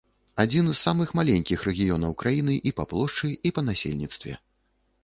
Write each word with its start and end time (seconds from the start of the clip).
Адзін 0.43 0.69
з 0.69 0.77
самых 0.85 1.13
маленькіх 1.19 1.67
рэгіёнаў 1.69 2.17
краіны 2.25 2.59
і 2.71 2.75
па 2.81 2.87
плошчы, 2.95 3.31
і 3.51 3.57
па 3.59 3.67
насельніцтве. 3.69 4.33